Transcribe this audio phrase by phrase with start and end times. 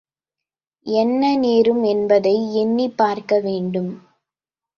[0.85, 3.91] என்ன நேரும் என்பதை எண்ணிப் பார்க்க வேண்டும்.